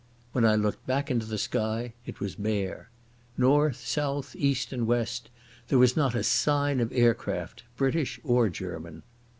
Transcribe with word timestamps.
When 0.31 0.45
I 0.45 0.55
looked 0.55 0.87
back 0.87 1.11
into 1.11 1.27
the 1.27 1.37
sky, 1.37 1.93
it 2.07 2.19
was 2.19 2.33
bare. 2.33 2.89
North, 3.37 3.75
south, 3.75 4.35
east, 4.35 4.73
and 4.73 4.87
west, 4.87 5.29
there 5.67 5.77
was 5.77 5.95
not 5.95 6.15
a 6.15 6.23
sign 6.23 6.79
of 6.79 6.91
aircraft, 6.91 7.65
British 7.77 8.19
or 8.23 8.49
German. 8.49 9.03